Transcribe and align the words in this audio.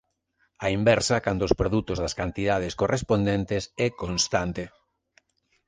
A 0.65 0.67
inversa 0.77 1.23
cando 1.25 1.43
os 1.47 1.57
produtos 1.61 1.97
das 2.03 2.13
cantidades 2.21 2.73
correspondentes 2.81 3.63
é 3.87 3.89
constante. 4.01 4.63